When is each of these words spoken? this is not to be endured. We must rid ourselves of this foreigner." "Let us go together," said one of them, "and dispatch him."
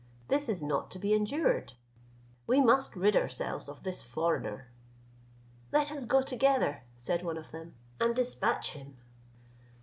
this 0.29 0.49
is 0.49 0.63
not 0.63 0.89
to 0.89 0.97
be 0.97 1.13
endured. 1.13 1.73
We 2.47 2.59
must 2.59 2.95
rid 2.95 3.15
ourselves 3.15 3.69
of 3.69 3.83
this 3.83 4.01
foreigner." 4.01 4.65
"Let 5.71 5.91
us 5.91 6.05
go 6.05 6.23
together," 6.23 6.81
said 6.97 7.21
one 7.21 7.37
of 7.37 7.51
them, 7.51 7.75
"and 7.99 8.15
dispatch 8.15 8.71
him." 8.71 8.97